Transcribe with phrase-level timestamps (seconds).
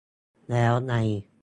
[0.51, 0.93] แล้วไง